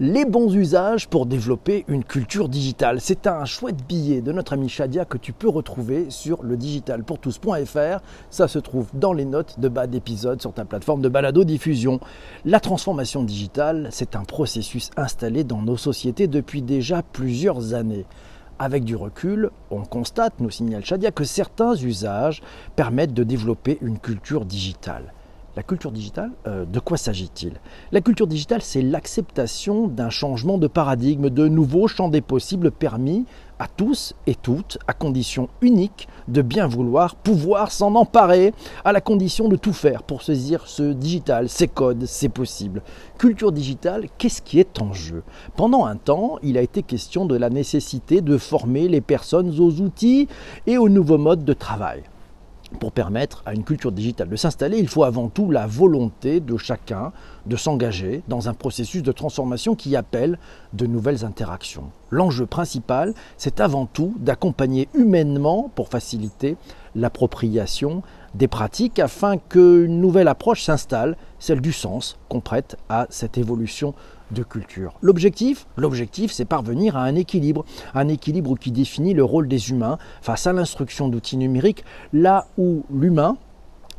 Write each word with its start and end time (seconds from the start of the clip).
les 0.00 0.24
bons 0.24 0.52
usages 0.54 1.08
pour 1.08 1.26
développer 1.26 1.84
une 1.88 2.02
culture 2.02 2.48
digitale. 2.48 3.00
C'est 3.00 3.26
un 3.26 3.44
chouette 3.44 3.86
billet 3.86 4.20
de 4.20 4.32
notre 4.32 4.54
ami 4.54 4.68
Shadia 4.68 5.04
que 5.04 5.18
tu 5.18 5.32
peux 5.32 5.48
retrouver 5.48 6.06
sur 6.10 6.42
le 6.42 6.56
digitalpourtous.fr. 6.56 8.00
Ça 8.30 8.48
se 8.48 8.58
trouve 8.58 8.88
dans 8.94 9.12
les 9.12 9.24
notes 9.24 9.60
de 9.60 9.68
bas 9.68 9.86
d'épisode 9.86 10.40
sur 10.40 10.52
ta 10.52 10.64
plateforme 10.64 11.00
de 11.00 11.08
balado 11.08 11.44
diffusion. 11.44 12.00
La 12.44 12.60
transformation 12.60 13.22
digitale, 13.22 13.88
c'est 13.92 14.16
un 14.16 14.24
processus 14.24 14.90
installé 14.96 15.44
dans 15.44 15.62
nos 15.62 15.76
sociétés 15.76 16.26
depuis 16.26 16.62
déjà 16.62 17.02
plusieurs 17.02 17.74
années. 17.74 18.06
Avec 18.58 18.84
du 18.84 18.96
recul, 18.96 19.50
on 19.70 19.82
constate, 19.82 20.34
nous 20.40 20.50
signale 20.50 20.84
Shadia, 20.84 21.10
que 21.10 21.24
certains 21.24 21.74
usages 21.74 22.42
permettent 22.76 23.14
de 23.14 23.24
développer 23.24 23.78
une 23.80 23.98
culture 23.98 24.44
digitale. 24.44 25.12
La 25.56 25.62
culture 25.62 25.92
digitale, 25.92 26.32
euh, 26.48 26.64
de 26.64 26.80
quoi 26.80 26.96
s'agit-il? 26.96 27.52
La 27.92 28.00
culture 28.00 28.26
digitale, 28.26 28.60
c'est 28.60 28.82
l'acceptation 28.82 29.86
d'un 29.86 30.10
changement 30.10 30.58
de 30.58 30.66
paradigme, 30.66 31.30
de 31.30 31.46
nouveaux 31.46 31.86
champs 31.86 32.08
des 32.08 32.22
possibles 32.22 32.72
permis 32.72 33.24
à 33.60 33.68
tous 33.68 34.14
et 34.26 34.34
toutes, 34.34 34.78
à 34.88 34.92
condition 34.92 35.48
unique 35.60 36.08
de 36.26 36.42
bien 36.42 36.66
vouloir 36.66 37.14
pouvoir 37.14 37.70
s'en 37.70 37.94
emparer, 37.94 38.52
à 38.84 38.90
la 38.90 39.00
condition 39.00 39.48
de 39.48 39.54
tout 39.54 39.72
faire 39.72 40.02
pour 40.02 40.22
saisir 40.22 40.66
ce 40.66 40.92
digital, 40.92 41.48
ces 41.48 41.68
codes, 41.68 42.04
c'est 42.06 42.28
possible. 42.28 42.82
Culture 43.16 43.52
digitale, 43.52 44.08
qu'est-ce 44.18 44.42
qui 44.42 44.58
est 44.58 44.82
en 44.82 44.92
jeu? 44.92 45.22
Pendant 45.54 45.84
un 45.84 45.94
temps, 45.94 46.40
il 46.42 46.58
a 46.58 46.62
été 46.62 46.82
question 46.82 47.26
de 47.26 47.36
la 47.36 47.48
nécessité 47.48 48.22
de 48.22 48.38
former 48.38 48.88
les 48.88 49.00
personnes 49.00 49.50
aux 49.60 49.80
outils 49.80 50.26
et 50.66 50.78
aux 50.78 50.88
nouveaux 50.88 51.18
modes 51.18 51.44
de 51.44 51.52
travail. 51.52 52.02
Pour 52.80 52.92
permettre 52.92 53.42
à 53.46 53.54
une 53.54 53.64
culture 53.64 53.92
digitale 53.92 54.28
de 54.28 54.36
s'installer, 54.36 54.78
il 54.78 54.88
faut 54.88 55.04
avant 55.04 55.28
tout 55.28 55.50
la 55.50 55.66
volonté 55.66 56.40
de 56.40 56.56
chacun 56.56 57.12
de 57.46 57.56
s'engager 57.56 58.22
dans 58.28 58.48
un 58.48 58.54
processus 58.54 59.02
de 59.02 59.12
transformation 59.12 59.74
qui 59.74 59.96
appelle 59.96 60.38
de 60.72 60.86
nouvelles 60.86 61.24
interactions. 61.24 61.90
L'enjeu 62.10 62.46
principal, 62.46 63.14
c'est 63.36 63.60
avant 63.60 63.86
tout 63.86 64.14
d'accompagner 64.18 64.88
humainement, 64.94 65.70
pour 65.74 65.88
faciliter 65.88 66.56
l'appropriation 66.94 68.02
des 68.34 68.48
pratiques, 68.48 68.98
afin 68.98 69.38
qu'une 69.38 70.00
nouvelle 70.00 70.28
approche 70.28 70.62
s'installe, 70.62 71.16
celle 71.38 71.60
du 71.60 71.72
sens, 71.72 72.18
qu'on 72.28 72.40
prête 72.40 72.76
à 72.88 73.06
cette 73.10 73.38
évolution 73.38 73.94
L'objectif, 75.02 75.66
l'objectif, 75.76 76.32
c'est 76.32 76.44
parvenir 76.44 76.96
à 76.96 77.04
un 77.04 77.14
équilibre, 77.14 77.64
un 77.94 78.08
équilibre 78.08 78.56
qui 78.58 78.72
définit 78.72 79.14
le 79.14 79.24
rôle 79.24 79.48
des 79.48 79.70
humains 79.70 79.98
face 80.22 80.46
à 80.46 80.52
l'instruction 80.52 81.08
d'outils 81.08 81.36
numériques, 81.36 81.84
là 82.12 82.46
où 82.58 82.84
l'humain 82.92 83.36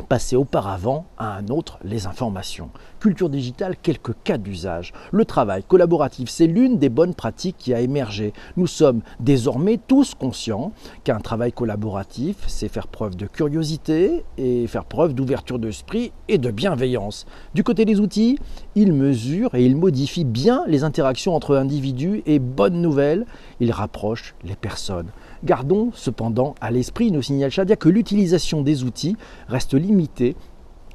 passer 0.04 0.36
auparavant 0.36 1.06
à 1.18 1.36
un 1.36 1.48
autre 1.48 1.80
les 1.84 2.08
informations. 2.08 2.70
Culture 3.00 3.30
digitale, 3.30 3.76
quelques 3.82 4.14
cas 4.24 4.38
d'usage. 4.38 4.94
Le 5.12 5.26
travail 5.26 5.64
collaboratif, 5.64 6.30
c'est 6.30 6.48
l'une 6.48 6.78
des 6.78 6.90
bonnes 6.90 7.14
pratiques 7.14 7.58
qui 7.58 7.74
a 7.74 7.82
émergé. 7.82 8.34
Nous 8.58 8.68
sommes 8.68 9.02
désormais 9.20 9.80
tous 9.88 10.16
conscients 10.16 10.72
qu'un 11.04 11.20
travail 11.20 11.52
collaboratif, 11.52 12.38
c'est 12.48 12.68
faire 12.68 12.88
preuve 12.88 13.16
de 13.16 13.28
curiosité 13.28 14.24
et 14.38 14.68
faire 14.68 14.86
preuve 14.86 15.14
d'ouverture 15.14 15.60
d'esprit 15.60 16.12
et 16.28 16.38
de 16.38 16.52
bienveillance. 16.52 17.26
Du 17.54 17.64
côté 17.64 17.86
des 17.86 18.00
outils, 18.00 18.40
il 18.76 18.94
mesure 18.94 19.56
et 19.56 19.66
il 19.66 19.76
modifie 19.76 20.26
bien 20.26 20.64
les 20.68 20.84
interactions 20.84 21.36
entre 21.36 21.56
individus 21.56 22.24
et 22.26 22.40
bonne 22.40 22.82
nouvelle, 22.82 23.26
il 23.60 23.72
rapproche 23.72 24.36
les 24.44 24.56
personnes. 24.56 25.10
Gardons 25.46 25.92
cependant 25.94 26.56
à 26.60 26.72
l'esprit, 26.72 27.12
nous 27.12 27.22
signale 27.22 27.52
Shadia, 27.52 27.76
que 27.76 27.88
l'utilisation 27.88 28.64
des 28.64 28.84
outils 28.84 29.16
reste 29.48 29.76
limitée 29.76 30.36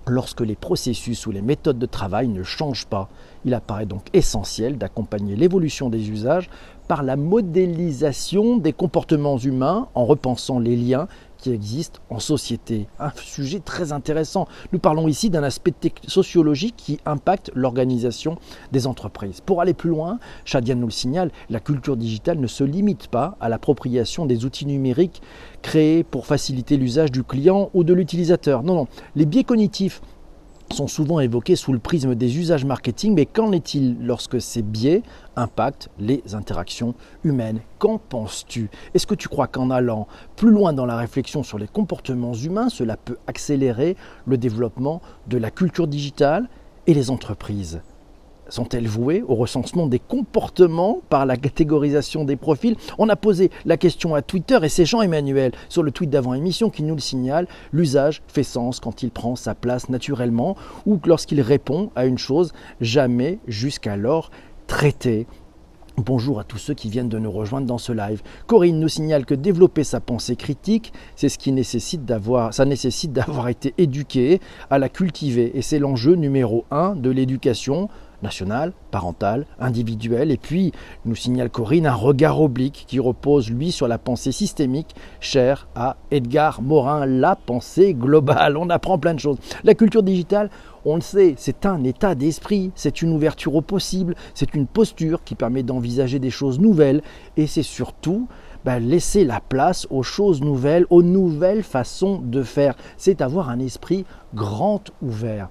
lorsque 0.09 0.41
les 0.41 0.57
processus 0.57 1.25
ou 1.27 1.31
les 1.31 1.41
méthodes 1.41 1.79
de 1.79 1.87
travail 1.87 2.27
ne 2.27 2.42
changent 2.42 2.87
pas. 2.87 3.09
Il 3.45 3.55
apparaît 3.55 3.87
donc 3.87 4.07
essentiel 4.12 4.77
d'accompagner 4.77 5.37
l'évolution 5.37 5.89
des 5.89 6.11
usages 6.11 6.51
par 6.91 7.05
la 7.05 7.14
modélisation 7.14 8.56
des 8.56 8.72
comportements 8.72 9.38
humains 9.38 9.86
en 9.94 10.05
repensant 10.05 10.58
les 10.58 10.74
liens 10.74 11.06
qui 11.38 11.52
existent 11.52 12.00
en 12.10 12.19
société. 12.19 12.89
Un 12.98 13.12
sujet 13.14 13.61
très 13.61 13.92
intéressant. 13.92 14.48
Nous 14.73 14.80
parlons 14.80 15.06
ici 15.06 15.30
d'un 15.30 15.45
aspect 15.45 15.73
sociologique 16.08 16.74
qui 16.77 16.98
impacte 17.06 17.52
l'organisation 17.55 18.39
des 18.73 18.89
entreprises. 18.89 19.40
Pour 19.40 19.61
aller 19.61 19.73
plus 19.73 19.90
loin, 19.90 20.18
Chadian 20.45 20.74
nous 20.74 20.86
le 20.86 20.92
signale, 20.92 21.30
la 21.48 21.61
culture 21.61 21.96
digitale 21.96 22.40
ne 22.40 22.48
se 22.48 22.64
limite 22.64 23.06
pas 23.06 23.36
à 23.40 23.48
l'appropriation 23.48 24.27
des 24.27 24.45
outils 24.45 24.67
numériques 24.67 25.23
créés 25.62 26.02
pour 26.02 26.27
faciliter 26.27 26.77
l'usage 26.77 27.12
du 27.12 27.23
client 27.23 27.70
ou 27.73 27.84
de 27.84 27.95
l'utilisateur. 27.95 28.64
Non, 28.64 28.74
non. 28.74 28.89
Les 29.14 29.27
biais 29.27 29.45
cognitifs 29.45 30.02
sont 30.73 30.89
souvent 30.89 31.20
évoqués 31.20 31.57
sous 31.57 31.73
le 31.73 31.79
prisme 31.79 32.14
des 32.14 32.39
usages 32.39 32.64
marketing, 32.64 33.14
mais 33.14 33.27
qu'en 33.27 33.53
est-il 33.53 33.97
lorsque 34.05 34.41
ces 34.41 34.63
biais 34.63 35.03
impactent 35.36 35.91
les 35.98 36.23
interactions 36.33 36.95
humaines? 37.25 37.61
Qu'en 37.79 37.98
penses-tu? 37.98 38.70
Est-ce 38.95 39.07
que 39.07 39.14
tu 39.14 39.29
crois 39.29 39.47
qu'en 39.47 39.70
allant 39.70 40.07
plus 40.36 40.51
loin 40.51 40.73
dans 40.73 40.86
la 40.86 40.97
réflexion 40.97 41.42
sur 41.42 41.59
les 41.59 41.69
comportements 41.69 42.35
humains, 42.35 42.69
cela 42.69 42.97
peut 42.97 43.19
accélérer 43.27 43.97
le 44.27 44.39
développement 44.39 45.03
de 45.27 45.39
la 45.39 45.51
culture 45.51 45.86
digitale 45.86 46.48
et 46.86 46.95
les 46.95 47.11
entreprises? 47.11 47.80
Sont-elles 48.50 48.86
vouées 48.86 49.22
au 49.27 49.34
recensement 49.34 49.86
des 49.86 49.98
comportements 49.98 51.00
par 51.08 51.27
la 51.27 51.36
catégorisation 51.36 52.24
des 52.24 52.36
profils? 52.36 52.77
On 52.98 53.08
a 53.08 53.16
posé 53.16 53.50
la 53.64 53.77
question 53.77 54.14
à 54.14 54.22
Twitter 54.22 54.58
et 54.62 54.68
c'est 54.68 54.84
Jean-Emmanuel 54.84 55.52
sur 55.68 55.83
le 55.83 55.90
tweet 55.90 56.11
d'avant-émission 56.11 56.70
qui 56.70 56.83
nous 56.83 56.94
le 56.94 57.00
signale. 57.00 57.46
L'usage 57.72 58.22
fait 58.28 58.42
sens 58.42 58.80
quand 58.80 59.02
il 59.02 59.11
prend 59.11 59.36
sa 59.36 59.55
place 59.55 59.88
naturellement 59.88 60.56
ou 60.86 60.98
lorsqu'il 61.06 61.40
répond 61.40 61.90
à 61.96 62.06
une 62.06 62.18
chose 62.18 62.52
jamais 62.80 63.38
jusqu'alors 63.46 64.30
traitée. 64.67 65.27
Bonjour 65.96 66.40
à 66.40 66.44
tous 66.44 66.56
ceux 66.56 66.72
qui 66.72 66.88
viennent 66.88 67.08
de 67.08 67.18
nous 67.18 67.30
rejoindre 67.30 67.67
dans 67.67 67.77
ce 67.77 67.92
live. 67.92 68.22
Corinne 68.46 68.80
nous 68.80 68.88
signale 68.88 69.27
que 69.27 69.34
développer 69.34 69.84
sa 69.84 70.00
pensée 70.00 70.36
critique, 70.36 70.92
c'est 71.14 71.28
ce 71.28 71.36
qui 71.36 71.52
nécessite 71.52 72.06
d'avoir, 72.06 72.55
ça 72.55 72.64
nécessite 72.64 73.12
d'avoir 73.12 73.48
été 73.48 73.74
éduqué, 73.77 74.40
à 74.70 74.78
la 74.78 74.88
cultiver. 74.88 75.50
Et 75.58 75.62
c'est 75.62 75.78
l'enjeu 75.78 76.14
numéro 76.14 76.64
un 76.70 76.94
de 76.94 77.11
l'éducation 77.11 77.88
nationale, 78.23 78.73
parentale, 78.91 79.47
individuelle, 79.58 80.31
et 80.31 80.36
puis, 80.36 80.73
nous 81.05 81.14
signale 81.14 81.51
Corinne, 81.51 81.86
un 81.86 81.95
regard 81.95 82.41
oblique 82.41 82.85
qui 82.86 82.98
repose, 82.98 83.51
lui, 83.51 83.73
sur 83.73 83.89
la 83.89 83.98
pensée 83.98 84.33
systémique 84.33 84.95
chère 85.20 85.69
à 85.75 85.97
Edgar 86.11 86.63
Morin, 86.63 87.07
la 87.07 87.36
pensée 87.36 87.95
globale. 87.95 88.57
On 88.57 88.70
apprend 88.70 88.98
plein 88.98 89.14
de 89.14 89.20
choses. 89.20 89.39
La 89.64 89.75
culture 89.75 90.03
digitale, 90.03 90.51
on 90.85 90.95
le 90.95 91.01
sait, 91.01 91.35
c'est 91.36 91.67
un 91.67 91.85
état 91.85 92.14
d'esprit, 92.14 92.70
c'est 92.75 93.03
une 93.03 93.13
ouverture 93.13 93.55
au 93.55 93.61
possible, 93.61 94.14
c'est 94.35 94.55
une 94.55 94.67
posture 94.67 95.23
qui 95.25 95.35
permet 95.35 95.63
d'envisager 95.63 96.19
des 96.19 96.30
choses 96.30 96.59
nouvelles, 96.59 97.03
et 97.36 97.47
c'est 97.47 97.63
surtout 97.63 98.29
ben, 98.64 98.79
laisser 98.79 99.25
la 99.25 99.41
place 99.41 99.86
aux 99.91 100.03
choses 100.03 100.41
nouvelles, 100.41 100.86
aux 100.91 101.03
nouvelles 101.03 101.63
façons 101.63 102.20
de 102.23 102.42
faire. 102.42 102.75
C'est 102.97 103.20
avoir 103.20 103.48
un 103.48 103.59
esprit 103.59 104.05
grand 104.35 104.83
ouvert. 105.03 105.48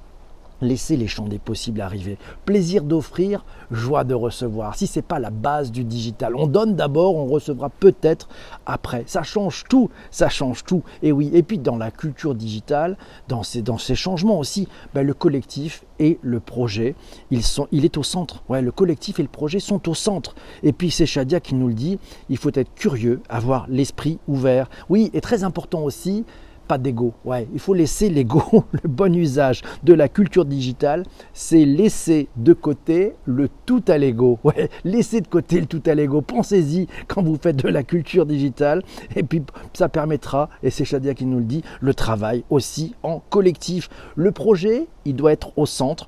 Laissez 0.61 0.97
les 0.97 1.07
champs 1.07 1.27
des 1.27 1.39
possibles 1.39 1.81
arriver. 1.81 2.17
Plaisir 2.45 2.83
d'offrir, 2.83 3.45
joie 3.71 4.03
de 4.03 4.13
recevoir. 4.13 4.75
Si 4.75 4.87
ce 4.87 4.99
n'est 4.99 5.03
pas 5.03 5.19
la 5.19 5.29
base 5.29 5.71
du 5.71 5.83
digital, 5.83 6.35
on 6.35 6.47
donne 6.47 6.75
d'abord, 6.75 7.15
on 7.15 7.25
recevra 7.25 7.69
peut-être 7.69 8.27
après. 8.65 9.03
Ça 9.07 9.23
change 9.23 9.63
tout, 9.69 9.89
ça 10.11 10.29
change 10.29 10.63
tout. 10.63 10.83
Et 11.01 11.11
oui, 11.11 11.31
et 11.33 11.43
puis 11.43 11.59
dans 11.59 11.77
la 11.77 11.91
culture 11.91 12.35
digitale, 12.35 12.97
dans 13.27 13.43
ces, 13.43 13.61
dans 13.61 13.77
ces 13.77 13.95
changements 13.95 14.39
aussi, 14.39 14.67
ben, 14.93 15.05
le 15.05 15.13
collectif 15.13 15.83
et 15.99 16.19
le 16.21 16.39
projet, 16.39 16.95
ils 17.31 17.43
sont, 17.43 17.67
il 17.71 17.85
est 17.85 17.97
au 17.97 18.03
centre. 18.03 18.43
Ouais, 18.49 18.61
le 18.61 18.71
collectif 18.71 19.19
et 19.19 19.23
le 19.23 19.29
projet 19.29 19.59
sont 19.59 19.89
au 19.89 19.93
centre. 19.93 20.35
Et 20.63 20.73
puis 20.73 20.91
c'est 20.91 21.05
Shadia 21.05 21.39
qui 21.39 21.55
nous 21.55 21.67
le 21.67 21.73
dit, 21.73 21.99
il 22.29 22.37
faut 22.37 22.51
être 22.53 22.73
curieux, 22.75 23.21
avoir 23.29 23.65
l'esprit 23.69 24.19
ouvert. 24.27 24.69
Oui, 24.89 25.09
et 25.13 25.21
très 25.21 25.43
important 25.43 25.83
aussi, 25.83 26.25
pas 26.69 26.77
d'ego. 26.77 27.13
Ouais, 27.25 27.47
il 27.51 27.59
faut 27.59 27.73
laisser 27.73 28.09
l'ego, 28.09 28.43
le 28.71 28.87
bon 28.87 29.13
usage 29.15 29.63
de 29.83 29.93
la 29.93 30.07
culture 30.07 30.45
digitale, 30.45 31.03
c'est 31.33 31.65
laisser 31.65 32.29
de 32.37 32.53
côté 32.53 33.15
le 33.25 33.49
tout 33.65 33.83
à 33.87 33.97
l'ego. 33.97 34.37
Ouais, 34.43 34.69
laissez 34.83 35.19
de 35.19 35.27
côté 35.27 35.59
le 35.59 35.65
tout 35.65 35.81
à 35.87 35.95
l'ego. 35.95 36.21
Pensez-y 36.21 36.87
quand 37.07 37.23
vous 37.23 37.39
faites 37.41 37.55
de 37.55 37.69
la 37.69 37.81
culture 37.81 38.27
digitale. 38.27 38.83
Et 39.15 39.23
puis 39.23 39.41
ça 39.73 39.89
permettra, 39.89 40.49
et 40.61 40.69
c'est 40.69 40.85
Shadia 40.85 41.15
qui 41.15 41.25
nous 41.25 41.39
le 41.39 41.45
dit, 41.45 41.63
le 41.81 41.95
travail 41.95 42.43
aussi 42.51 42.93
en 43.01 43.19
collectif. 43.19 43.89
Le 44.15 44.31
projet, 44.31 44.87
il 45.05 45.15
doit 45.15 45.31
être 45.31 45.57
au 45.57 45.65
centre 45.65 46.07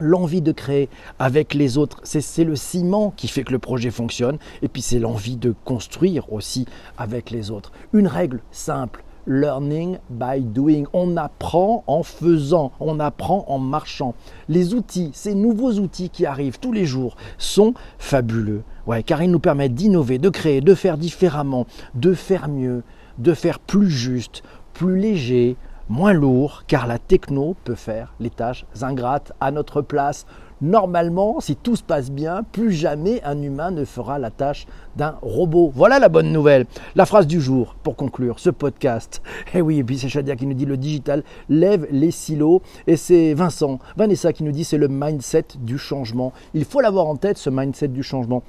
l'envie 0.00 0.42
de 0.42 0.52
créer 0.52 0.88
avec 1.18 1.54
les 1.54 1.76
autres, 1.76 2.00
c'est 2.04 2.44
le 2.44 2.54
ciment 2.54 3.12
qui 3.16 3.26
fait 3.26 3.42
que 3.42 3.50
le 3.50 3.58
projet 3.58 3.90
fonctionne, 3.90 4.38
et 4.62 4.68
puis 4.68 4.80
c'est 4.80 5.00
l'envie 5.00 5.36
de 5.36 5.52
construire 5.64 6.32
aussi 6.32 6.66
avec 6.96 7.30
les 7.30 7.50
autres. 7.50 7.72
Une 7.92 8.06
règle 8.06 8.40
simple, 8.52 9.02
learning 9.28 9.98
by 10.10 10.40
doing. 10.40 10.86
On 10.92 11.16
apprend 11.16 11.84
en 11.86 12.02
faisant, 12.02 12.72
on 12.80 12.98
apprend 12.98 13.44
en 13.46 13.58
marchant. 13.58 14.14
Les 14.48 14.74
outils, 14.74 15.10
ces 15.12 15.34
nouveaux 15.34 15.74
outils 15.74 16.10
qui 16.10 16.26
arrivent 16.26 16.58
tous 16.58 16.72
les 16.72 16.86
jours 16.86 17.16
sont 17.36 17.74
fabuleux. 17.98 18.62
Ouais, 18.86 19.02
car 19.02 19.22
ils 19.22 19.30
nous 19.30 19.38
permettent 19.38 19.74
d'innover, 19.74 20.18
de 20.18 20.30
créer, 20.30 20.60
de 20.60 20.74
faire 20.74 20.98
différemment, 20.98 21.66
de 21.94 22.14
faire 22.14 22.48
mieux, 22.48 22.82
de 23.18 23.34
faire 23.34 23.60
plus 23.60 23.90
juste, 23.90 24.42
plus 24.72 24.98
léger, 24.98 25.56
moins 25.88 26.12
lourd, 26.12 26.64
car 26.66 26.86
la 26.86 26.98
techno 26.98 27.54
peut 27.64 27.74
faire 27.74 28.14
les 28.20 28.30
tâches 28.30 28.66
ingrates 28.80 29.32
à 29.40 29.50
notre 29.50 29.82
place. 29.82 30.26
Normalement, 30.60 31.38
si 31.40 31.54
tout 31.54 31.76
se 31.76 31.84
passe 31.84 32.10
bien, 32.10 32.42
plus 32.42 32.72
jamais 32.72 33.22
un 33.22 33.40
humain 33.40 33.70
ne 33.70 33.84
fera 33.84 34.18
la 34.18 34.30
tâche 34.30 34.66
d'un 34.96 35.14
robot. 35.22 35.70
Voilà 35.72 36.00
la 36.00 36.08
bonne 36.08 36.32
nouvelle. 36.32 36.66
La 36.96 37.06
phrase 37.06 37.28
du 37.28 37.40
jour 37.40 37.76
pour 37.84 37.94
conclure 37.94 38.38
ce 38.40 38.50
podcast. 38.50 39.22
Eh 39.54 39.62
oui, 39.62 39.78
et 39.78 39.84
puis 39.84 39.98
c'est 39.98 40.08
Shadia 40.08 40.36
qui 40.36 40.46
nous 40.46 40.54
dit 40.54 40.66
le 40.66 40.76
digital 40.76 41.22
lève 41.48 41.86
les 41.90 42.10
silos. 42.10 42.60
Et 42.86 42.96
c'est 42.96 43.34
Vincent, 43.34 43.78
Vanessa 43.96 44.32
qui 44.32 44.44
nous 44.44 44.52
dit 44.52 44.64
c'est 44.64 44.78
le 44.78 44.88
mindset 44.88 45.46
du 45.58 45.78
changement. 45.78 46.32
Il 46.54 46.64
faut 46.64 46.80
l'avoir 46.80 47.06
en 47.06 47.16
tête, 47.16 47.38
ce 47.38 47.50
mindset 47.50 47.88
du 47.88 48.02
changement. 48.02 48.42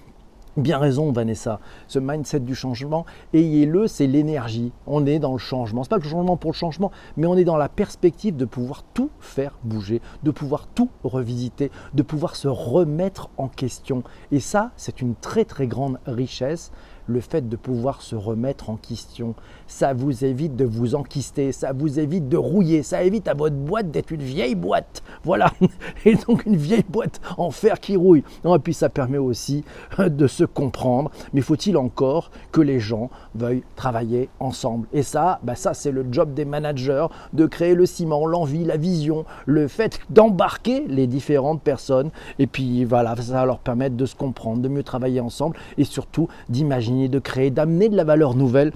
Bien 0.57 0.79
raison, 0.79 1.11
Vanessa. 1.11 1.59
Ce 1.87 1.99
mindset 1.99 2.39
du 2.39 2.55
changement, 2.55 3.05
ayez-le, 3.33 3.87
c'est 3.87 4.07
l'énergie. 4.07 4.71
On 4.87 5.05
est 5.05 5.19
dans 5.19 5.33
le 5.33 5.37
changement. 5.37 5.83
Ce 5.83 5.89
n'est 5.89 5.99
pas 5.99 6.03
le 6.03 6.09
changement 6.09 6.37
pour 6.37 6.51
le 6.51 6.55
changement, 6.55 6.91
mais 7.17 7.27
on 7.27 7.37
est 7.37 7.43
dans 7.43 7.55
la 7.55 7.69
perspective 7.69 8.35
de 8.35 8.45
pouvoir 8.45 8.83
tout 8.95 9.11
faire 9.19 9.53
bouger, 9.63 10.01
de 10.23 10.31
pouvoir 10.31 10.67
tout 10.67 10.89
revisiter, 11.03 11.71
de 11.93 12.01
pouvoir 12.01 12.35
se 12.35 12.47
remettre 12.47 13.29
en 13.37 13.47
question. 13.47 14.03
Et 14.31 14.39
ça, 14.39 14.71
c'est 14.75 15.01
une 15.01 15.13
très 15.13 15.45
très 15.45 15.67
grande 15.67 15.99
richesse 16.07 16.71
le 17.09 17.19
fait 17.19 17.49
de 17.49 17.55
pouvoir 17.55 18.01
se 18.01 18.15
remettre 18.15 18.69
en 18.69 18.75
question. 18.75 19.33
Ça 19.67 19.93
vous 19.93 20.23
évite 20.23 20.55
de 20.55 20.65
vous 20.65 20.95
enquister, 20.95 21.51
ça 21.51 21.73
vous 21.73 21.99
évite 21.99 22.29
de 22.29 22.37
rouiller, 22.37 22.83
ça 22.83 23.03
évite 23.03 23.27
à 23.27 23.33
votre 23.33 23.55
boîte 23.55 23.91
d'être 23.91 24.11
une 24.11 24.21
vieille 24.21 24.55
boîte. 24.55 25.03
Voilà, 25.23 25.51
et 26.05 26.15
donc 26.15 26.45
une 26.45 26.55
vieille 26.55 26.85
boîte 26.87 27.19
en 27.37 27.51
fer 27.51 27.79
qui 27.79 27.95
rouille. 27.95 28.23
et 28.45 28.59
puis 28.59 28.73
ça 28.73 28.89
permet 28.89 29.17
aussi 29.17 29.63
euh, 29.99 30.09
de 30.09 30.27
se 30.27 30.43
comprendre, 30.43 31.11
mais 31.33 31.41
faut-il 31.41 31.77
encore 31.77 32.31
que 32.51 32.61
les 32.61 32.79
gens 32.79 33.09
veuillent 33.35 33.63
travailler 33.75 34.29
ensemble? 34.39 34.87
Et 34.93 35.03
ça, 35.03 35.39
bah 35.43 35.55
ça 35.55 35.73
c'est 35.73 35.91
le 35.91 36.05
job 36.11 36.33
des 36.33 36.45
managers, 36.45 37.07
de 37.33 37.45
créer 37.45 37.73
le 37.73 37.85
ciment, 37.85 38.25
l'envie, 38.25 38.65
la 38.65 38.77
vision, 38.77 39.25
le 39.45 39.67
fait 39.67 39.99
d'embarquer 40.09 40.85
les 40.87 41.07
différentes 41.07 41.61
personnes. 41.61 42.11
Et 42.37 42.47
puis 42.47 42.85
voilà, 42.85 43.15
ça 43.15 43.33
va 43.33 43.45
leur 43.45 43.59
permettre 43.59 43.95
de 43.95 44.05
se 44.05 44.15
comprendre, 44.15 44.61
de 44.61 44.67
mieux 44.67 44.83
travailler 44.83 45.19
ensemble 45.19 45.57
et 45.77 45.83
surtout 45.83 46.27
d'imaginer 46.49 46.98
de 47.07 47.19
créer, 47.19 47.51
d'amener 47.51 47.87
de 47.87 47.95
la 47.95 48.03
valeur 48.03 48.35
nouvelle 48.35 48.73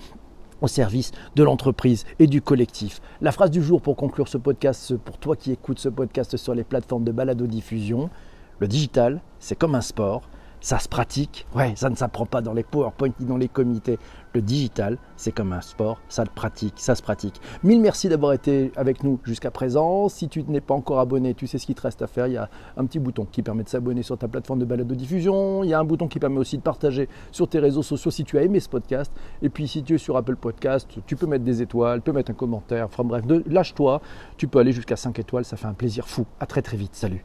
au 0.61 0.67
service 0.67 1.11
de 1.35 1.43
l'entreprise 1.43 2.05
et 2.19 2.27
du 2.27 2.41
collectif. 2.41 3.01
La 3.21 3.31
phrase 3.31 3.51
du 3.51 3.61
jour 3.61 3.81
pour 3.81 3.95
conclure 3.97 4.29
ce 4.29 4.37
podcast, 4.37 4.95
pour 4.95 5.17
toi 5.17 5.35
qui 5.35 5.51
écoutes 5.51 5.79
ce 5.79 5.89
podcast 5.89 6.37
sur 6.37 6.55
les 6.55 6.63
plateformes 6.63 7.03
de 7.03 7.11
balado-diffusion, 7.11 8.09
le 8.59 8.67
digital, 8.67 9.21
c'est 9.39 9.57
comme 9.57 9.75
un 9.75 9.81
sport, 9.81 10.21
ça 10.63 10.80
se 10.80 10.88
pratique, 10.88 11.45
ouais, 11.56 11.74
ça 11.75 11.89
ne 11.89 11.95
s'apprend 11.95 12.25
pas 12.25 12.42
dans 12.42 12.54
les 12.54 12.63
PowerPoint 12.63 13.10
ni 13.19 13.25
dans 13.25 13.36
les 13.36 13.50
comités. 13.50 14.00
Le 14.33 14.42
digital, 14.42 14.98
c'est 15.18 15.33
comme 15.33 15.51
un 15.51 15.60
sport, 15.60 16.00
ça 16.07 16.24
le 16.24 16.30
pratique, 16.33 16.75
ça 16.77 16.95
se 16.95 17.04
pratique. 17.04 17.39
Mille 17.63 17.81
merci 17.81 18.07
d'avoir 18.07 18.31
été 18.31 18.71
avec 18.77 19.04
nous 19.04 19.19
jusqu'à 19.25 19.51
présent. 19.51 20.07
Si 20.07 20.30
tu 20.30 20.42
n'es 20.44 20.62
pas 20.62 20.74
encore 20.74 21.01
abonné, 21.01 21.33
tu 21.33 21.48
sais 21.48 21.57
ce 21.57 21.65
qu'il 21.65 21.75
te 21.75 21.81
reste 21.81 22.01
à 22.01 22.07
faire. 22.07 22.27
Il 22.27 22.33
y 22.33 22.38
a 22.38 22.50
un 22.77 22.86
petit 22.86 23.00
bouton 23.00 23.27
qui 23.30 23.44
permet 23.44 23.63
de 23.63 23.69
s'abonner 23.69 24.04
sur 24.04 24.18
ta 24.18 24.30
plateforme 24.30 24.60
de 24.60 24.65
balade 24.65 24.88
de 24.88 24.95
diffusion. 24.95 25.65
Il 25.65 25.69
y 25.69 25.74
a 25.74 25.80
un 25.80 25.83
bouton 25.83 26.07
qui 26.07 26.18
permet 26.18 26.39
aussi 26.39 26.57
de 26.57 26.63
partager 26.63 27.09
sur 27.33 27.50
tes 27.50 27.59
réseaux 27.59 27.83
sociaux 27.83 28.09
si 28.09 28.24
tu 28.24 28.38
as 28.38 28.44
aimé 28.44 28.62
ce 28.62 28.69
podcast. 28.69 29.12
Et 29.42 29.50
puis 29.50 29.68
si 29.68 29.83
tu 29.83 29.95
es 29.95 29.98
sur 29.98 30.16
Apple 30.16 30.38
Podcast, 30.38 30.89
tu 31.06 31.18
peux 31.18 31.27
mettre 31.27 31.44
des 31.44 31.62
étoiles, 31.62 32.00
tu 32.00 32.06
peux 32.06 32.13
mettre 32.13 32.31
un 32.31 32.36
commentaire. 32.36 32.86
Enfin 32.86 33.04
bref, 33.04 33.25
lâche-toi. 33.48 34.01
Tu 34.38 34.48
peux 34.48 34.59
aller 34.59 34.71
jusqu'à 34.71 34.95
5 34.95 35.19
étoiles, 35.19 35.44
ça 35.44 35.57
fait 35.57 35.68
un 35.68 35.74
plaisir 35.74 36.07
fou. 36.07 36.25
À 36.39 36.45
très 36.45 36.62
très 36.62 36.77
vite. 36.77 36.95
Salut. 36.95 37.24